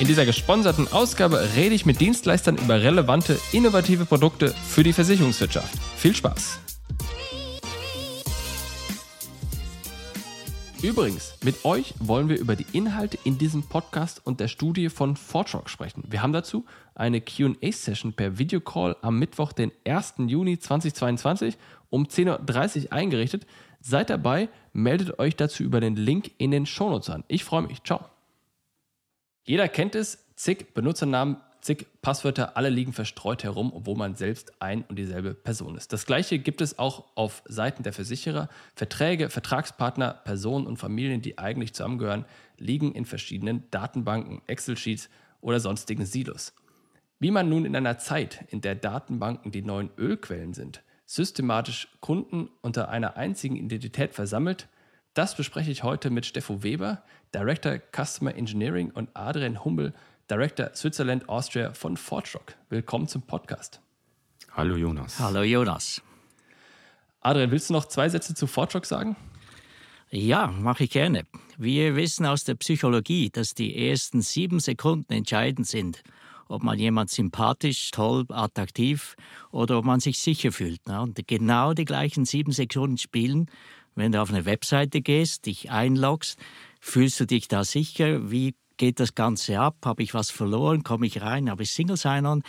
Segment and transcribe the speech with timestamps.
[0.00, 5.78] In dieser gesponserten Ausgabe rede ich mit Dienstleistern über relevante, innovative Produkte für die Versicherungswirtschaft.
[5.98, 6.58] Viel Spaß!
[10.82, 15.16] Übrigens, mit euch wollen wir über die Inhalte in diesem Podcast und der Studie von
[15.16, 16.04] Fortrock sprechen.
[16.08, 20.14] Wir haben dazu eine QA-Session per Videocall am Mittwoch, den 1.
[20.28, 21.58] Juni 2022
[21.90, 23.46] um 10.30 Uhr eingerichtet.
[23.82, 27.22] Seid dabei, meldet euch dazu über den Link in den Shownotes an.
[27.28, 27.82] Ich freue mich.
[27.84, 28.06] Ciao.
[29.44, 34.82] Jeder kennt es, zig Benutzernamen, zig Passwörter, alle liegen verstreut herum, obwohl man selbst ein
[34.88, 35.92] und dieselbe Person ist.
[35.92, 38.48] Das gleiche gibt es auch auf Seiten der Versicherer.
[38.74, 42.24] Verträge, Vertragspartner, Personen und Familien, die eigentlich zusammengehören,
[42.58, 45.08] liegen in verschiedenen Datenbanken, Excel-Sheets
[45.40, 46.54] oder sonstigen Silos.
[47.18, 52.48] Wie man nun in einer Zeit, in der Datenbanken die neuen Ölquellen sind, systematisch Kunden
[52.62, 54.68] unter einer einzigen Identität versammelt,
[55.12, 57.02] das bespreche ich heute mit Steffo Weber,
[57.34, 59.94] Director Customer Engineering und Adrian Hummel,
[60.28, 62.54] Director Switzerland Austria von Fortrock.
[62.70, 63.80] Willkommen zum Podcast.
[64.50, 65.20] Hallo Jonas.
[65.20, 66.02] Hallo Jonas.
[67.20, 69.14] Adrian, willst du noch zwei Sätze zu Fortrock sagen?
[70.10, 71.24] Ja, mache ich gerne.
[71.56, 76.02] Wir wissen aus der Psychologie, dass die ersten sieben Sekunden entscheidend sind,
[76.48, 79.14] ob man jemand sympathisch, toll, attraktiv
[79.52, 80.80] oder ob man sich sicher fühlt.
[80.88, 83.48] Und genau die gleichen sieben Sekunden spielen
[83.94, 86.38] wenn du auf eine Webseite gehst, dich einloggst,
[86.80, 88.30] fühlst du dich da sicher?
[88.30, 89.76] Wie geht das Ganze ab?
[89.84, 90.82] Habe ich was verloren?
[90.82, 91.50] Komme ich rein?
[91.50, 92.42] Habe ich Single Sign-On?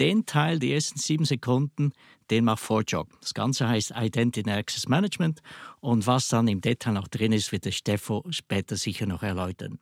[0.00, 1.92] Den Teil, die ersten sieben Sekunden,
[2.30, 3.08] den macht ForJob.
[3.20, 5.40] Das Ganze heißt Identity Access Management
[5.80, 9.78] und was dann im Detail noch drin ist, wird der Steffo später sicher noch erläutern.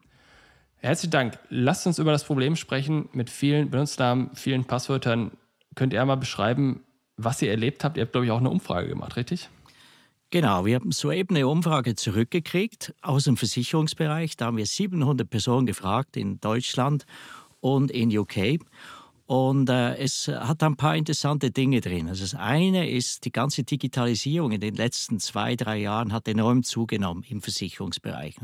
[0.78, 1.38] Herzlichen Dank.
[1.48, 5.30] Lasst uns über das Problem sprechen mit vielen Benutzernamen, vielen Passwörtern.
[5.76, 6.82] Könnt ihr mal beschreiben,
[7.16, 7.96] was ihr erlebt habt?
[7.96, 9.48] Ihr habt, glaube ich, auch eine Umfrage gemacht, richtig?
[10.32, 14.34] Genau, wir haben soeben eine Umfrage zurückgekriegt aus dem Versicherungsbereich.
[14.38, 17.04] Da haben wir 700 Personen gefragt in Deutschland
[17.60, 18.58] und in UK.
[19.26, 22.08] Und äh, es hat ein paar interessante Dinge drin.
[22.08, 26.62] Also das eine ist, die ganze Digitalisierung in den letzten zwei, drei Jahren hat enorm
[26.62, 28.36] zugenommen im Versicherungsbereich.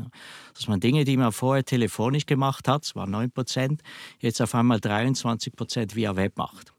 [0.53, 3.81] Dass man Dinge, die man vorher telefonisch gemacht hat, das waren 9 Prozent,
[4.19, 6.71] jetzt auf einmal 23 Prozent via Web macht.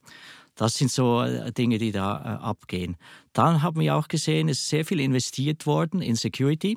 [0.60, 2.98] Das sind so äh, Dinge, die da äh, abgehen.
[3.32, 6.76] Dann haben wir auch gesehen, es ist sehr viel investiert worden in Security.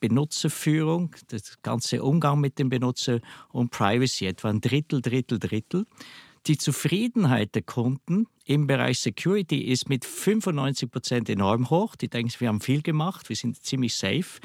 [0.00, 3.20] Benutzerführung, das ganze Umgang mit dem Benutzer
[3.52, 5.84] und Privacy, etwa ein Drittel, Drittel, Drittel.
[6.46, 11.96] Die Zufriedenheit der Kunden im Bereich Security ist mit 95 Prozent enorm hoch.
[11.96, 14.40] Die denken, wir haben viel gemacht, wir sind ziemlich safe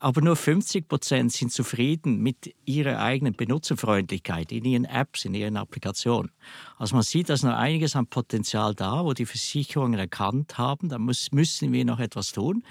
[0.00, 5.56] aber nur 50 Prozent sind zufrieden mit ihrer eigenen Benutzerfreundlichkeit in ihren Apps, in ihren
[5.56, 6.30] Applikationen.
[6.76, 10.98] Also man sieht, dass noch einiges an Potenzial da, wo die Versicherungen erkannt haben, da
[10.98, 12.62] muss, müssen wir noch etwas tun,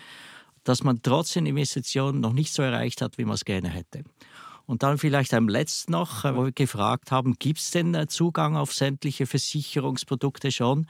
[0.63, 4.03] dass man trotz den Investitionen noch nicht so erreicht hat, wie man es gerne hätte.
[4.67, 8.57] Und dann vielleicht am letzten noch, wo wir gefragt haben, gibt es denn äh, Zugang
[8.57, 10.87] auf sämtliche Versicherungsprodukte schon?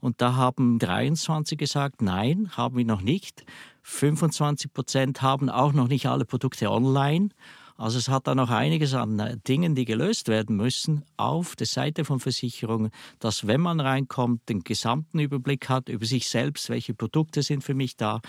[0.00, 3.44] Und da haben 23 gesagt, nein, haben wir noch nicht.
[3.82, 7.30] 25 Prozent haben auch noch nicht alle Produkte online.
[7.76, 11.66] Also es hat da noch einiges an äh, Dingen, die gelöst werden müssen auf der
[11.66, 16.94] Seite von Versicherungen, dass wenn man reinkommt, den gesamten Überblick hat über sich selbst, welche
[16.94, 18.20] Produkte sind für mich da,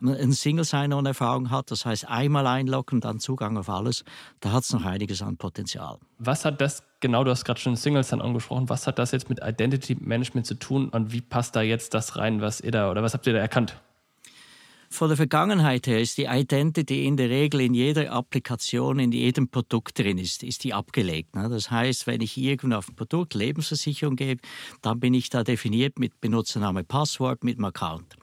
[0.00, 4.04] ein Single Sign-On-Erfahrung hat, das heißt einmal einloggen, dann Zugang auf alles,
[4.40, 5.98] da hat es noch einiges an Potenzial.
[6.18, 9.28] Was hat das genau, du hast gerade schon Single Sign-On gesprochen, was hat das jetzt
[9.28, 12.90] mit Identity Management zu tun und wie passt da jetzt das rein, was ihr da
[12.90, 13.76] oder was habt ihr da erkannt?
[14.92, 19.48] Von der Vergangenheit her ist die Identity in der Regel in jeder Applikation, in jedem
[19.48, 21.34] Produkt drin ist, ist die abgelegt.
[21.34, 21.48] Ne?
[21.48, 24.42] Das heißt, wenn ich irgendwo auf ein Produkt Lebensversicherung gebe,
[24.82, 28.16] dann bin ich da definiert mit Benutzername, Passwort, mit dem Account.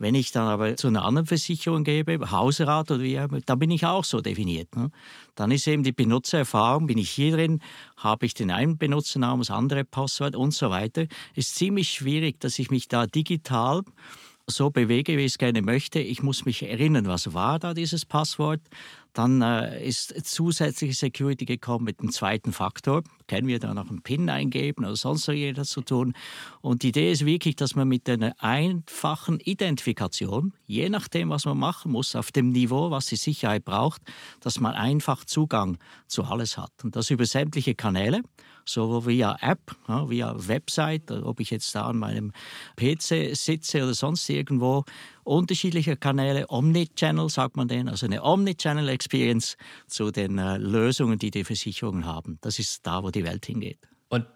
[0.00, 3.58] Wenn ich dann aber zu einer anderen Versicherung gebe, Hausrat oder wie auch immer, dann
[3.60, 4.74] bin ich auch so definiert.
[4.74, 4.90] Ne?
[5.36, 7.60] Dann ist eben die Benutzererfahrung, bin ich hier drin,
[7.96, 11.06] habe ich den einen Benutzernamen, das andere Passwort und so weiter.
[11.36, 13.82] Ist ziemlich schwierig, dass ich mich da digital
[14.50, 15.98] so bewege, wie ich es gerne möchte.
[15.98, 18.60] Ich muss mich erinnern, was war da dieses Passwort.
[19.12, 23.02] Dann äh, ist zusätzliche Security gekommen mit dem zweiten Faktor.
[23.26, 26.14] Können wir da noch einen PIN eingeben oder sonst so etwas zu tun?
[26.60, 31.58] Und die Idee ist wirklich, dass man mit einer einfachen Identifikation, je nachdem, was man
[31.58, 34.02] machen muss, auf dem Niveau, was die Sicherheit braucht,
[34.40, 36.72] dass man einfach Zugang zu alles hat.
[36.84, 38.22] Und das über sämtliche Kanäle
[38.68, 42.32] so via App, ja, via Website, ob ich jetzt da an meinem
[42.76, 44.84] PC sitze oder sonst irgendwo,
[45.28, 51.30] unterschiedliche Kanäle, Omnichannel sagt man den, also eine Omnichannel Experience zu den äh, Lösungen, die
[51.30, 52.38] die Versicherungen haben.
[52.40, 53.78] Das ist da, wo die Welt hingeht.
[54.08, 54.26] Und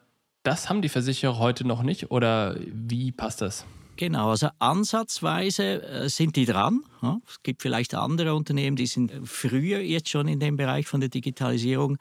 [0.42, 3.64] das haben die Versicherer heute noch nicht oder wie passt das?
[3.96, 6.82] Genau, also ansatzweise äh, sind die dran.
[7.26, 11.08] Es gibt vielleicht andere Unternehmen, die sind früher jetzt schon in dem Bereich von der
[11.08, 11.98] Digitalisierung.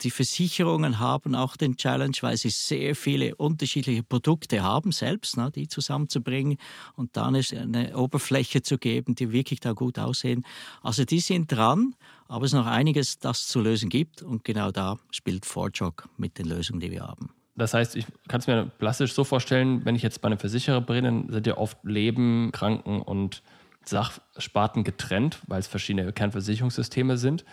[0.00, 5.68] Die Versicherungen haben auch den Challenge, weil sie sehr viele unterschiedliche Produkte haben selbst, die
[5.68, 6.56] zusammenzubringen
[6.96, 10.44] und dann eine Oberfläche zu geben, die wirklich da gut aussehen.
[10.82, 11.94] Also die sind dran,
[12.26, 16.38] aber es ist noch einiges, das zu lösen gibt und genau da spielt Forjog mit
[16.38, 17.37] den Lösungen, die wir haben.
[17.58, 20.80] Das heißt, ich kann es mir plastisch so vorstellen, wenn ich jetzt bei einem Versicherer
[20.80, 23.42] bin, dann sind ja oft Leben, Kranken und
[23.84, 27.44] Sachsparten getrennt, weil es verschiedene Kernversicherungssysteme sind.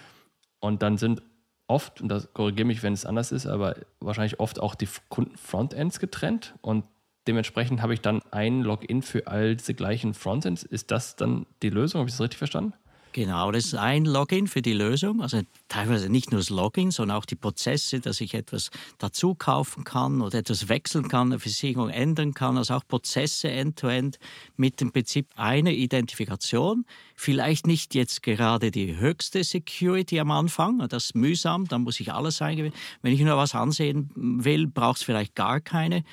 [0.60, 1.24] Und dann sind
[1.68, 6.00] oft, und das korrigiere mich, wenn es anders ist, aber wahrscheinlich oft auch die Kunden-Frontends
[6.00, 6.54] getrennt.
[6.62, 6.86] Und
[7.28, 10.64] dementsprechend habe ich dann ein Login für all diese gleichen Frontends.
[10.64, 12.00] Ist das dann die Lösung?
[12.00, 12.74] Habe ich das richtig verstanden?
[13.16, 15.22] Genau, das ist ein Login für die Lösung.
[15.22, 15.40] Also
[15.70, 20.20] teilweise nicht nur das Login, sondern auch die Prozesse, dass ich etwas dazu kaufen kann
[20.20, 22.58] oder etwas wechseln kann, eine Versicherung ändern kann.
[22.58, 24.20] Also auch Prozesse end-to-end -end
[24.58, 26.84] mit dem Prinzip einer Identifikation.
[27.16, 32.12] Vielleicht nicht jetzt gerade die höchste Security am Anfang, das ist mühsam, dann muss ich
[32.12, 32.74] alles eingeben.
[33.02, 36.04] Wenn ich nur was ansehen will, braucht es vielleicht gar keine.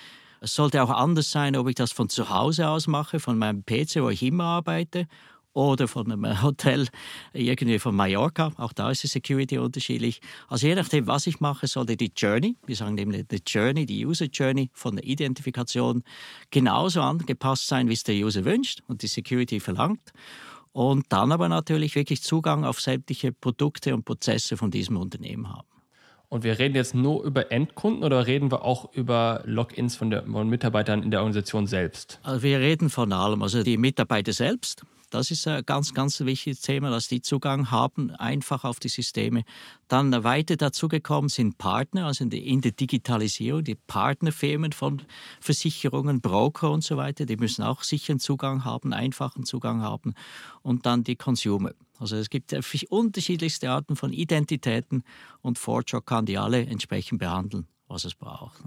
[0.40, 3.64] Es sollte auch anders sein, ob ich das von zu Hause aus mache, von meinem
[3.64, 5.08] PC, wo ich immer arbeite,
[5.54, 6.88] oder von einem Hotel
[7.32, 8.52] irgendwie von Mallorca.
[8.56, 10.20] Auch da ist die Security unterschiedlich.
[10.49, 14.06] Also je nachdem, was ich mache, sollte die Journey, wir sagen nämlich die Journey, die
[14.06, 16.02] User Journey von der Identifikation
[16.50, 20.12] genauso angepasst sein, wie es der User wünscht und die Security verlangt.
[20.72, 25.66] Und dann aber natürlich wirklich Zugang auf sämtliche Produkte und Prozesse von diesem Unternehmen haben.
[26.32, 30.22] Und wir reden jetzt nur über Endkunden oder reden wir auch über Logins von, der,
[30.22, 32.20] von Mitarbeitern in der Organisation selbst?
[32.22, 33.43] Also wir reden von allem.
[33.43, 38.10] Also die Mitarbeiter selbst, das ist ein ganz, ganz wichtiges Thema, dass die Zugang haben,
[38.12, 39.44] einfach auf die Systeme.
[39.86, 45.02] Dann weiter dazu gekommen sind Partner, also in der Digitalisierung, die Partnerfirmen von
[45.40, 50.14] Versicherungen, Broker und so weiter, die müssen auch sicheren Zugang haben, einfachen Zugang haben.
[50.62, 51.72] Und dann die Consumer.
[51.98, 52.56] Also es gibt
[52.88, 55.04] unterschiedlichste Arten von Identitäten
[55.42, 58.62] und Fortschritt kann die alle entsprechend behandeln, was es braucht.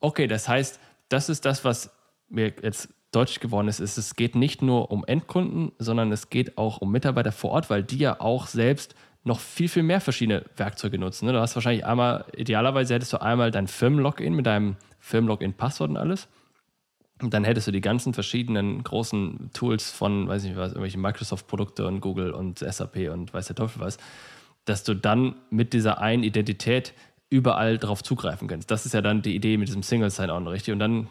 [0.00, 0.80] Okay, das heißt,
[1.10, 1.90] das ist das, was
[2.28, 6.58] mir jetzt deutlich geworden ist, ist, es geht nicht nur um Endkunden, sondern es geht
[6.58, 8.94] auch um Mitarbeiter vor Ort, weil die ja auch selbst
[9.24, 11.26] noch viel, viel mehr verschiedene Werkzeuge nutzen.
[11.26, 11.32] Ne?
[11.32, 16.28] Du hast wahrscheinlich einmal, idealerweise hättest du einmal dein Firmenlogin mit deinem Firmenlogin-Passwort und alles.
[17.20, 20.98] Und dann hättest du die ganzen verschiedenen großen Tools von, weiß ich nicht was, irgendwelche
[20.98, 23.98] Microsoft-Produkte und Google und SAP und weiß der Teufel was,
[24.64, 26.94] dass du dann mit dieser einen Identität
[27.30, 28.70] überall darauf zugreifen kannst.
[28.70, 30.72] Das ist ja dann die Idee mit diesem Single Sign-On, richtig?
[30.72, 31.08] Und dann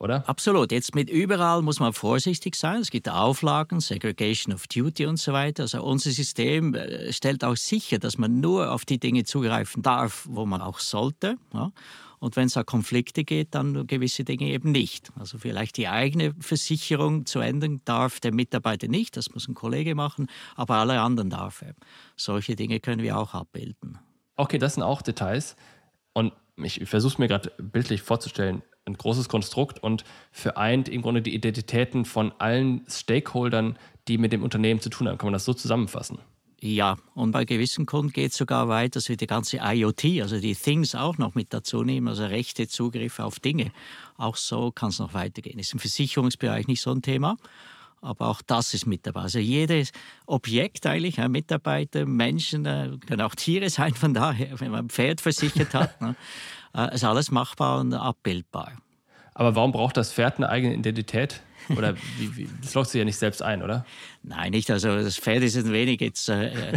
[0.00, 0.26] oder?
[0.28, 0.72] Absolut.
[0.72, 2.80] Jetzt mit überall muss man vorsichtig sein.
[2.80, 5.64] Es gibt Auflagen, Segregation of Duty und so weiter.
[5.64, 10.26] Also unser System äh, stellt auch sicher, dass man nur auf die Dinge zugreifen darf,
[10.28, 11.36] wo man auch sollte.
[11.52, 11.70] Ja?
[12.18, 15.12] Und wenn es da Konflikte geht, dann gewisse Dinge eben nicht.
[15.18, 19.94] Also vielleicht die eigene Versicherung zu ändern darf der Mitarbeiter nicht, das muss ein Kollege
[19.94, 21.74] machen, aber alle anderen darf er.
[22.16, 23.98] Solche Dinge können wir auch abbilden.
[24.36, 25.56] Okay, das sind auch Details.
[26.12, 31.22] Und ich versuche es mir gerade bildlich vorzustellen ein großes Konstrukt und vereint im Grunde
[31.22, 33.78] die Identitäten von allen Stakeholdern,
[34.08, 35.18] die mit dem Unternehmen zu tun haben.
[35.18, 36.18] Kann man das so zusammenfassen?
[36.62, 40.38] Ja, und bei gewissen Kunden geht es sogar weit, dass wir die ganze IoT, also
[40.38, 43.72] die Things auch noch mit dazu nehmen, also rechte Zugriffe auf Dinge.
[44.18, 45.58] Auch so kann es noch weitergehen.
[45.58, 47.38] Ist im Versicherungsbereich nicht so ein Thema,
[48.02, 49.22] aber auch das ist mit dabei.
[49.22, 49.92] Also jedes
[50.26, 54.90] Objekt eigentlich, ja, Mitarbeiter, Menschen, äh, können auch Tiere sein von daher, wenn man ein
[54.90, 55.98] Pferd versichert hat.
[56.02, 56.14] ne,
[56.92, 58.72] ist alles machbar und abbildbar.
[59.34, 61.40] Aber warum braucht das Pferd eine eigene Identität?
[61.76, 63.84] Oder wie, wie, das loggt sich ja nicht selbst ein, oder?
[64.22, 64.70] Nein, nicht.
[64.70, 66.74] Also das Pferd ist ein wenig jetzt äh, äh,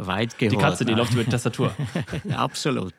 [0.00, 0.52] weit geholt.
[0.52, 1.74] Die Katze, die läuft über die Tastatur.
[2.34, 2.94] Absolut.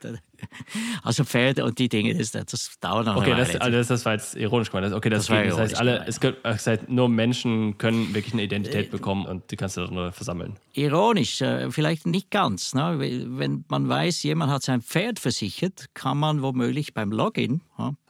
[1.04, 4.14] Also Pferde und die Dinge, das, das dauert noch Okay, das, also das, das war
[4.14, 4.94] jetzt ironisch gemeint.
[4.94, 8.44] Okay, das, das, das heißt, alle, es gibt, das heißt, nur Menschen können wirklich eine
[8.44, 10.56] Identität äh, bekommen und die kannst du dann nur versammeln.
[10.74, 12.74] Ironisch, äh, vielleicht nicht ganz.
[12.74, 12.96] Ne?
[13.00, 17.62] Wenn man weiß, jemand hat sein Pferd versichert, kann man womöglich beim Login,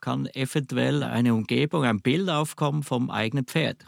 [0.02, 3.86] kann eventuell eine Umgebung, ein Bild aufkommen vom eigenen Pferd.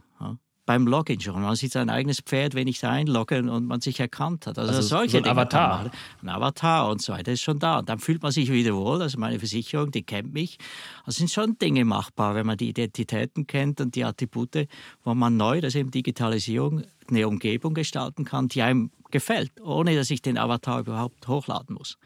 [0.65, 1.41] Beim Login schon.
[1.41, 4.57] Man sieht sein eigenes Pferd, wenn ich da einlogge und man sich erkannt hat.
[4.57, 5.83] Also, Also solche so ein Dinge Avatar.
[5.83, 5.91] man-
[6.23, 7.79] Ein Avatar und so weiter ist schon da.
[7.79, 9.01] Und dann fühlt man sich wieder wohl.
[9.01, 10.57] Also meine Versicherung, die kennt mich.
[11.03, 14.67] Also sind schon Dinge machbar, wenn man die Identitäten kennt und die Attribute,
[15.03, 19.95] wo man neu, das ist eben Digitalisierung, eine Umgebung gestalten kann, die einem gefällt, ohne
[19.95, 21.97] dass ich den Avatar überhaupt hochladen muss.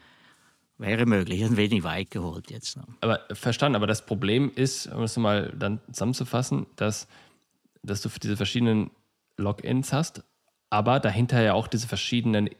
[0.76, 2.78] Wäre möglich, ein wenig weit geholt jetzt.
[3.02, 7.06] Aber verstanden, aber das Problem ist, um es mal dann zusammenzufassen, dass,
[7.82, 8.90] dass du diese verschiedenen
[9.36, 10.22] Logins hast,
[10.70, 12.50] aber dahinter ja auch diese verschiedenen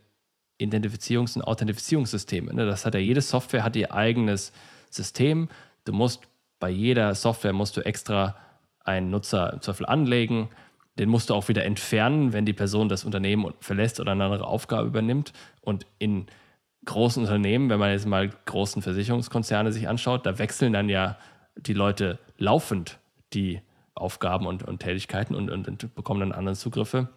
[0.60, 2.52] Identifizierungs- und Authentifizierungssysteme.
[2.52, 2.66] Ne?
[2.66, 4.52] Das hat ja jede Software hat ihr eigenes
[4.90, 5.48] System.
[5.84, 6.22] Du musst
[6.58, 8.36] bei jeder Software musst du extra
[8.84, 10.50] einen Nutzer im Zweifel anlegen.
[10.98, 14.46] Den musst du auch wieder entfernen, wenn die Person das Unternehmen verlässt oder eine andere
[14.46, 15.32] Aufgabe übernimmt.
[15.62, 16.26] Und in
[16.84, 21.16] großen Unternehmen, wenn man jetzt mal großen Versicherungskonzerne sich anschaut, da wechseln dann ja
[21.56, 22.98] die Leute laufend
[23.32, 23.60] die
[23.94, 27.08] Aufgaben und, und Tätigkeiten und, und, und bekommen dann andere Zugriffe.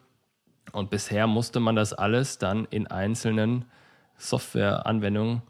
[0.71, 3.65] Und bisher musste man das alles dann in einzelnen
[4.17, 5.41] Softwareanwendungen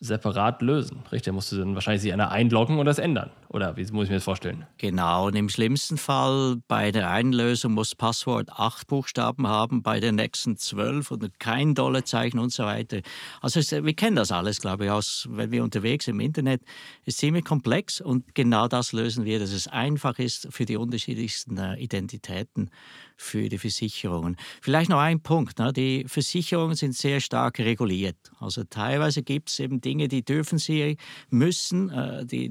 [0.00, 1.00] separat lösen.
[1.12, 3.30] Richtig, da musste dann wahrscheinlich sich einer einloggen und das ändern.
[3.52, 4.66] Oder wie muss ich mir das vorstellen?
[4.78, 10.00] Genau, und im schlimmsten Fall bei der einen Lösung muss Passwort acht Buchstaben haben, bei
[10.00, 13.00] der nächsten zwölf und kein Dollarzeichen und so weiter.
[13.42, 16.62] Also es, wir kennen das alles, glaube ich, aus, wenn wir unterwegs im Internet.
[17.02, 20.76] Es ist ziemlich komplex und genau das lösen wir, dass es einfach ist für die
[20.76, 22.70] unterschiedlichsten äh, Identitäten
[23.18, 24.36] für die Versicherungen.
[24.62, 25.58] Vielleicht noch ein Punkt.
[25.58, 25.72] Ne?
[25.72, 28.16] Die Versicherungen sind sehr stark reguliert.
[28.40, 30.96] Also teilweise gibt es eben Dinge, die dürfen sie,
[31.28, 32.50] müssen, äh, die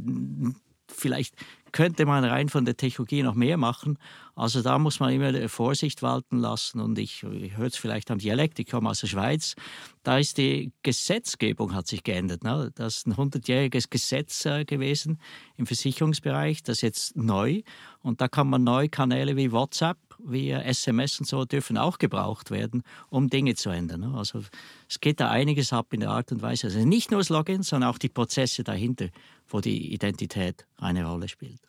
[0.96, 1.36] vielleicht
[1.72, 3.98] könnte man rein von der Technologie noch mehr machen.
[4.36, 6.80] Also da muss man immer Vorsicht walten lassen.
[6.80, 9.56] Und ich, ich höre es vielleicht am Dialekt, ich komme aus der Schweiz.
[10.04, 12.44] Da ist die Gesetzgebung hat sich geändert.
[12.44, 12.72] Ne?
[12.76, 15.20] Das ist ein 100-jähriges Gesetz äh, gewesen
[15.58, 17.62] im Versicherungsbereich, das ist jetzt neu.
[18.02, 22.52] Und da kann man neue Kanäle wie WhatsApp, wie SMS und so dürfen auch gebraucht
[22.52, 24.02] werden, um Dinge zu ändern.
[24.02, 24.14] ne?
[24.16, 24.44] Also
[24.90, 26.68] es geht da einiges ab in der Art und Weise.
[26.68, 29.08] Also nicht nur das Login, sondern auch die Prozesse dahinter,
[29.48, 31.60] wo die Identität eine Rolle spielt.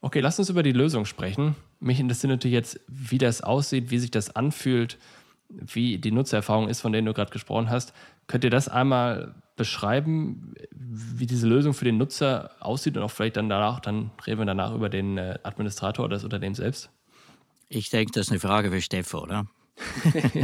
[0.00, 1.56] Okay, lass uns über die Lösung sprechen.
[1.80, 4.98] Mich interessiert natürlich jetzt, wie das aussieht, wie sich das anfühlt,
[5.48, 7.92] wie die Nutzererfahrung ist, von denen du gerade gesprochen hast.
[8.26, 13.36] Könnt ihr das einmal beschreiben, wie diese Lösung für den Nutzer aussieht und auch vielleicht
[13.36, 16.90] dann danach, dann reden wir danach über den äh, Administrator des Unternehmens selbst?
[17.68, 19.46] Ich denke, das ist eine Frage für Steffo, oder?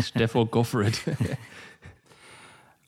[0.03, 1.01] Steffo, go for it.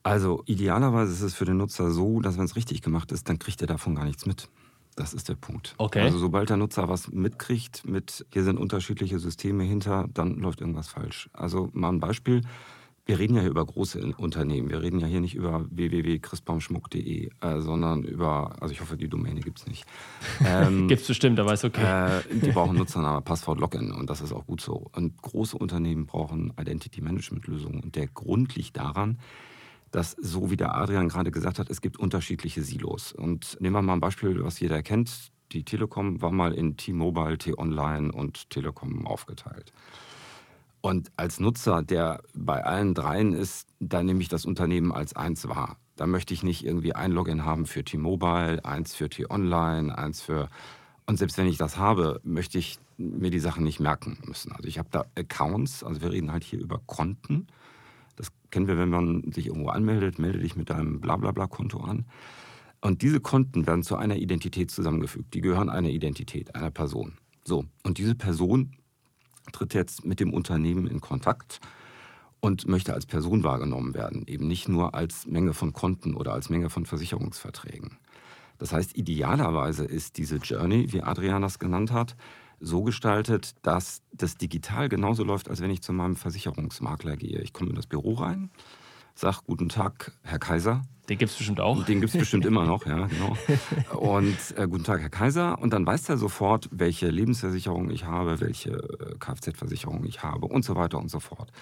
[0.03, 3.39] Also idealerweise ist es für den Nutzer so, dass wenn es richtig gemacht ist, dann
[3.41, 4.49] kriegt er davon gar nichts mit.
[4.95, 5.75] Das ist der Punkt.
[5.79, 6.01] Okay.
[6.01, 10.89] Also sobald der Nutzer was mitkriegt, mit hier sind unterschiedliche Systeme hinter, dann läuft irgendwas
[10.89, 11.29] falsch.
[11.33, 12.43] Also mal ein Beispiel.
[13.07, 14.69] Wir reden ja hier über große Unternehmen.
[14.69, 19.41] Wir reden ja hier nicht über www.christbaumschmuck.de, äh, sondern über, also ich hoffe, die Domäne
[19.41, 19.87] gibt es nicht.
[20.45, 22.19] Ähm, Gibt es bestimmt, aber ist okay.
[22.19, 24.91] äh, die brauchen Nutzername, Passwort, Login und das ist auch gut so.
[24.93, 27.81] Und große Unternehmen brauchen Identity Management Lösungen.
[27.81, 29.19] Und der Grund liegt daran,
[29.93, 33.13] dass, so wie der Adrian gerade gesagt hat, es gibt unterschiedliche Silos.
[33.13, 35.31] Und nehmen wir mal ein Beispiel, was jeder kennt.
[35.53, 39.73] Die Telekom war mal in T-Mobile, T-Online und Telekom aufgeteilt.
[40.87, 45.49] Und als Nutzer, der bei allen dreien ist, da nehme ich das Unternehmen als eins
[45.49, 45.79] wahr.
[45.97, 50.49] Da möchte ich nicht irgendwie ein Login haben für T-Mobile, eins für T-Online, eins für...
[51.05, 54.53] Und selbst wenn ich das habe, möchte ich mir die Sachen nicht merken müssen.
[54.53, 57.49] Also ich habe da Accounts, also wir reden halt hier über Konten.
[58.15, 62.07] Das kennen wir, wenn man sich irgendwo anmeldet, melde dich mit deinem Blablabla-Konto an.
[62.81, 65.35] Und diese Konten werden zu einer Identität zusammengefügt.
[65.35, 67.15] Die gehören einer Identität, einer Person.
[67.43, 68.77] So, und diese Person
[69.53, 71.61] tritt jetzt mit dem Unternehmen in Kontakt
[72.41, 76.51] und möchte als Person wahrgenommen werden, eben nicht nur als Menge von Konten oder als
[76.51, 77.99] Menge von Versicherungsverträgen.
[78.59, 82.17] Das heißt, idealerweise ist diese Journey, wie Adrian das genannt hat,
[82.59, 87.41] so gestaltet, dass das digital genauso läuft, als wenn ich zu meinem Versicherungsmakler gehe.
[87.41, 88.51] Ich komme in das Büro rein,
[89.15, 90.83] sage Guten Tag, Herr Kaiser.
[91.09, 91.85] Den gibt es bestimmt auch.
[91.85, 93.37] Den gibt es bestimmt immer noch, ja, genau.
[93.97, 95.59] Und äh, guten Tag, Herr Kaiser.
[95.61, 100.65] Und dann weiß er sofort, welche Lebensversicherung ich habe, welche äh, Kfz-Versicherung ich habe und
[100.65, 101.53] so weiter und so fort.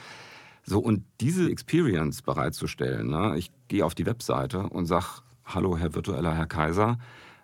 [0.66, 3.36] So, und diese Experience bereitzustellen, ne?
[3.36, 5.06] ich gehe auf die Webseite und sage,
[5.44, 6.98] hallo, Herr virtueller Herr Kaiser.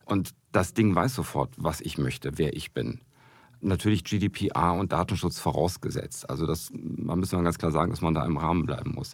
[0.07, 3.01] Und das Ding weiß sofort, was ich möchte, wer ich bin.
[3.61, 6.31] Natürlich GDPR und Datenschutz vorausgesetzt.
[6.31, 9.13] Also das, man müssen ganz klar sagen, dass man da im Rahmen bleiben muss.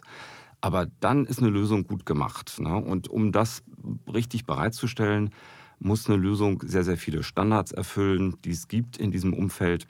[0.61, 2.59] Aber dann ist eine Lösung gut gemacht.
[2.59, 2.75] Ne?
[2.75, 3.63] Und um das
[4.11, 5.31] richtig bereitzustellen,
[5.79, 9.87] muss eine Lösung sehr, sehr viele Standards erfüllen, die es gibt in diesem Umfeld,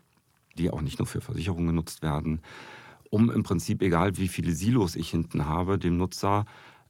[0.58, 2.42] die auch nicht nur für Versicherungen genutzt werden,
[3.10, 6.46] um im Prinzip, egal wie viele Silos ich hinten habe, dem Nutzer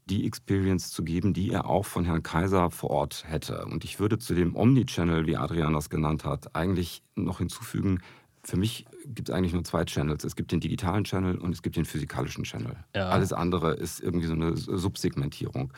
[0.09, 3.65] die Experience zu geben, die er auch von Herrn Kaiser vor Ort hätte.
[3.65, 7.99] Und ich würde zu dem Omnichannel, wie Adrian das genannt hat, eigentlich noch hinzufügen,
[8.47, 10.23] für mich gibt es eigentlich nur zwei Channels.
[10.23, 12.77] Es gibt den digitalen Channel und es gibt den physikalischen Channel.
[12.95, 13.09] Ja.
[13.09, 15.73] Alles andere ist irgendwie so eine Subsegmentierung.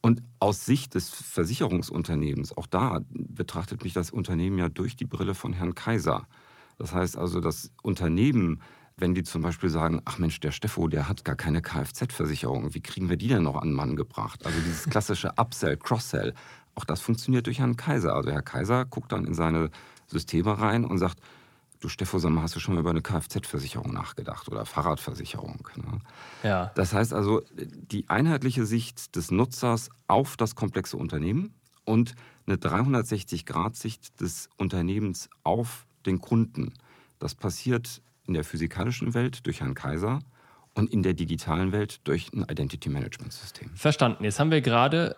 [0.00, 5.34] Und aus Sicht des Versicherungsunternehmens, auch da betrachtet mich das Unternehmen ja durch die Brille
[5.34, 6.28] von Herrn Kaiser.
[6.78, 8.62] Das heißt also, das Unternehmen,
[8.96, 12.80] wenn die zum Beispiel sagen, ach Mensch, der Steffo, der hat gar keine Kfz-Versicherung, wie
[12.80, 14.46] kriegen wir die denn noch an Mann gebracht?
[14.46, 16.34] Also dieses klassische Upsell, Cross-Sell,
[16.76, 18.14] auch das funktioniert durch Herrn Kaiser.
[18.14, 19.70] Also Herr Kaiser guckt dann in seine
[20.06, 21.18] Systeme rein und sagt,
[21.80, 25.68] du Steffo, sag mal, hast du schon mal über eine Kfz-Versicherung nachgedacht oder Fahrradversicherung?
[25.76, 25.98] Ne?
[26.42, 26.70] Ja.
[26.74, 32.14] Das heißt also, die einheitliche Sicht des Nutzers auf das komplexe Unternehmen und
[32.46, 36.74] eine 360-Grad-Sicht des Unternehmens auf den Kunden.
[37.18, 40.20] Das passiert in der physikalischen Welt durch Herrn Kaiser
[40.74, 43.70] und in der digitalen Welt durch ein Identity Management System.
[43.74, 44.24] Verstanden.
[44.24, 45.16] Jetzt haben wir gerade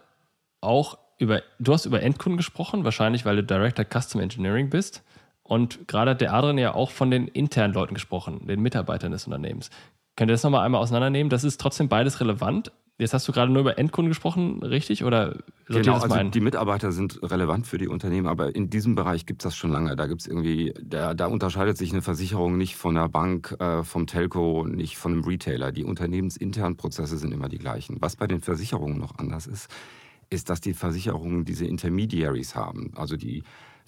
[0.61, 5.03] auch über, du hast über Endkunden gesprochen, wahrscheinlich weil du Director Custom Engineering bist.
[5.43, 9.27] Und gerade hat der Adrian ja auch von den internen Leuten gesprochen, den Mitarbeitern des
[9.27, 9.71] Unternehmens.
[10.17, 11.31] Könnt ihr das nochmal einmal auseinandernehmen?
[11.31, 12.71] Das ist trotzdem beides relevant.
[12.99, 15.03] Jetzt hast du gerade nur über Endkunden gesprochen, richtig?
[15.03, 19.43] Oder genau, also die Mitarbeiter sind relevant für die Unternehmen, aber in diesem Bereich gibt
[19.43, 19.97] es das schon lange.
[19.97, 24.07] Da gibt irgendwie, da, da, unterscheidet sich eine Versicherung nicht von der Bank, äh, vom
[24.07, 25.73] Telco, nicht von einem Retailer.
[25.73, 27.97] Die unternehmensinternen Prozesse sind immer die gleichen.
[28.01, 29.69] Was bei den Versicherungen noch anders ist,
[30.31, 33.43] ist, dass die Versicherungen diese Intermediaries haben, also die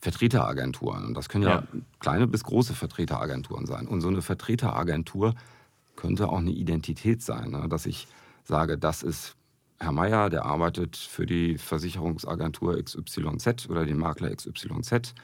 [0.05, 1.07] Vertreteragenturen.
[1.07, 3.89] Und das können ja, ja, kleine bis große Vertreteragenturen sein.
[3.89, 5.35] Und so eine Vertreteragentur
[5.97, 7.69] könnte auch eine Identität sein, ne?
[7.71, 8.07] dass ich
[8.45, 9.35] sage, das ist
[9.79, 15.15] Herr Meier, der arbeitet für die Versicherungsagentur XYZ oder den Makler XYZ.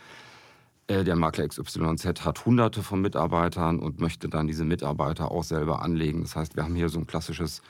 [0.86, 5.82] Äh, der Makler XYZ hat hunderte von Mitarbeitern und möchte dann diese Mitarbeiter auch selber
[5.82, 6.22] anlegen.
[6.22, 7.60] Das heißt, wir haben hier so ein klassisches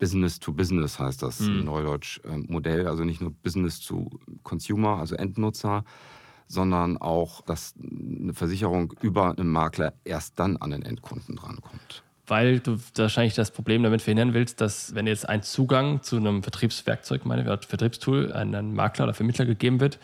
[0.00, 1.66] Business to Business heißt das mhm.
[1.66, 4.10] Neudeutsch äh, Modell, also nicht nur Business to
[4.42, 5.84] Consumer, also Endnutzer,
[6.46, 12.02] sondern auch, dass eine Versicherung über einen Makler erst dann an den Endkunden drankommt.
[12.26, 16.42] Weil du wahrscheinlich das Problem damit verhindern willst, dass wenn jetzt ein Zugang zu einem
[16.42, 19.98] Vertriebswerkzeug, meine Vertriebstool, an einen Makler oder Vermittler gegeben wird,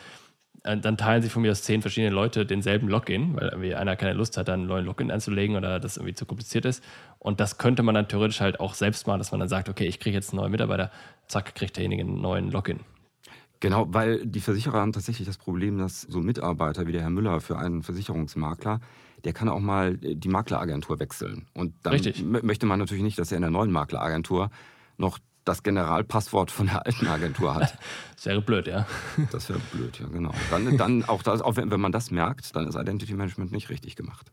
[0.65, 3.97] äh, dann teilen sich von mir aus zehn verschiedene Leute denselben Login, weil irgendwie einer
[3.97, 6.83] keine Lust hat, dann einen neuen Login anzulegen oder das irgendwie zu kompliziert ist.
[7.19, 9.87] Und das könnte man dann theoretisch halt auch selbst machen, dass man dann sagt, okay,
[9.87, 10.91] ich kriege jetzt einen neuen Mitarbeiter,
[11.27, 12.81] zack, kriegt derjenige einen neuen Login.
[13.61, 17.40] Genau, weil die Versicherer haben tatsächlich das Problem, dass so Mitarbeiter wie der Herr Müller
[17.40, 18.81] für einen Versicherungsmakler,
[19.25, 21.49] der kann auch mal die Makleragentur wechseln.
[21.55, 22.25] Und dann Richtig.
[22.25, 24.51] möchte man natürlich nicht, dass er in der neuen Makleragentur
[24.97, 27.77] noch das Generalpasswort von der alten Agentur hat.
[28.14, 28.85] Das wäre blöd, ja.
[29.31, 30.33] Das wäre blöd, ja, genau.
[30.51, 33.71] Dann, dann auch, das, auch wenn, wenn man das merkt, dann ist Identity Management nicht
[33.71, 34.33] richtig gemacht.